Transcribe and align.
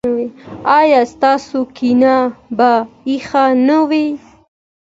ایا 0.79 1.01
ستاسو 1.13 1.59
کینه 1.75 2.17
به 2.57 2.71
یخه 3.13 3.45
نه 3.67 3.77
وي؟ 3.89 4.07